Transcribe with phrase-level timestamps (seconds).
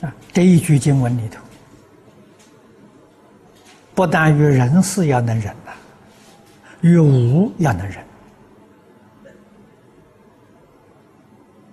[0.00, 1.40] 啊，这一句经文里头，
[3.94, 5.72] 不但与人事要能忍呐，
[6.82, 8.04] 与无要能忍。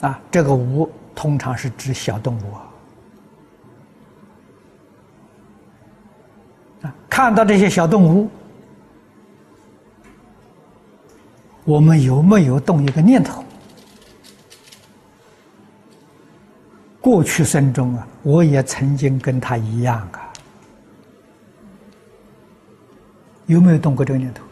[0.00, 2.54] 啊，这个无通常是指小动物。
[6.82, 8.30] 啊，看到这些小动物，
[11.64, 13.42] 我们有没有动一个念头？
[17.06, 20.26] 过去生中啊，我也曾经跟他一样啊，
[23.46, 24.42] 有没有动过这个念头？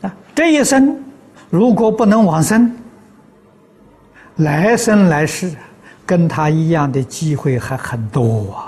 [0.00, 1.00] 啊，这一生
[1.48, 2.76] 如果不能往生，
[4.38, 5.54] 来生来世
[6.04, 8.67] 跟他一样的机会还很多啊。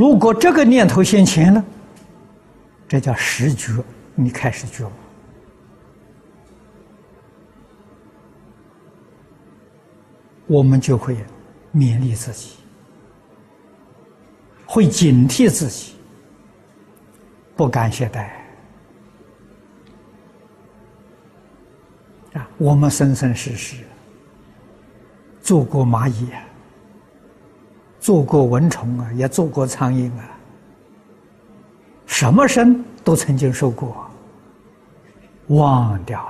[0.00, 1.62] 如果这个念头先前了，
[2.88, 3.84] 这叫实觉，
[4.14, 4.90] 你开始觉悟，
[10.46, 11.14] 我们就会
[11.74, 12.54] 勉励自己，
[14.64, 15.92] 会警惕自己，
[17.54, 18.26] 不敢懈怠
[22.32, 22.48] 啊！
[22.56, 23.76] 我们生生世世
[25.42, 26.42] 做过蚂蚁啊。
[28.10, 30.36] 做过蚊虫啊，也做过苍蝇啊，
[32.06, 34.04] 什么生都曾经受过，
[35.46, 36.20] 忘掉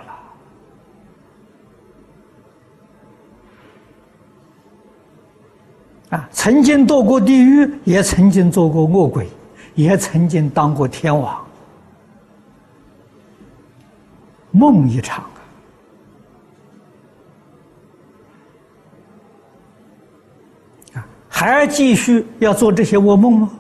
[6.11, 6.29] 了啊！
[6.31, 9.27] 曾经堕过地狱，也曾经做过恶鬼，
[9.75, 11.43] 也曾经当过天王，
[14.51, 15.25] 梦一场。
[21.41, 23.51] 还继续要做这些噩梦吗？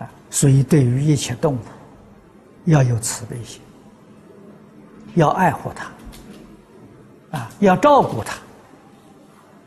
[0.00, 1.58] 啊，所以对于一切动物，
[2.66, 3.62] 要有慈悲心，
[5.14, 8.36] 要爱护它，啊，要照顾它，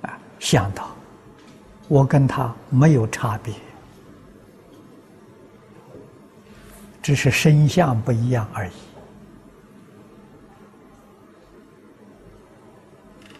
[0.07, 0.91] 啊，想到
[1.87, 3.51] 我跟他没有差别，
[7.01, 8.71] 只是身相不一样而已。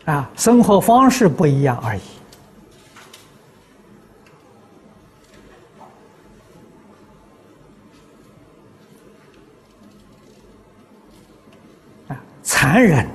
[0.10, 2.02] 啊，生活方式不一样而已。
[12.08, 13.08] 啊，残忍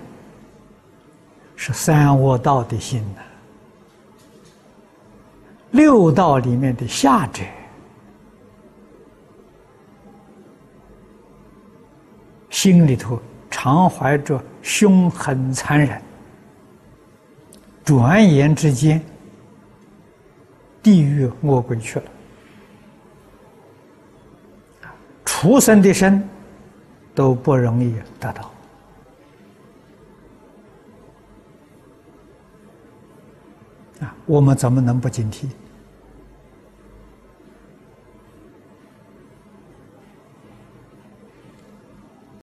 [1.56, 3.22] 是三恶道的心呐，
[5.72, 7.43] 六道里面的下者，
[12.50, 16.00] 心里头常怀着凶狠残忍。
[17.84, 19.00] 转眼之间，
[20.83, 22.05] 地狱恶鬼去了，
[25.25, 26.27] 畜生的身
[27.15, 28.50] 都不容易得到
[34.01, 34.16] 啊！
[34.27, 35.47] 我们怎么能不警惕？